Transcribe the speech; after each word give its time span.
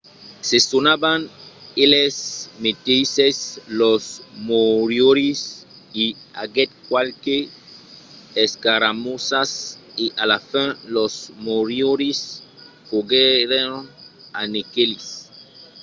se 0.47 0.57
sonavan 0.69 1.21
eles 1.83 2.15
meteisses 2.65 3.37
los 3.79 4.03
moriòris 4.49 5.41
i 6.03 6.05
aguèt 6.43 6.71
qualques 6.87 7.47
escaramossas 8.45 9.51
e 10.03 10.05
a 10.21 10.23
la 10.31 10.39
fin 10.49 10.69
los 10.95 11.13
moriòris 11.47 12.19
foguèron 12.87 13.77
anequelits 14.41 15.07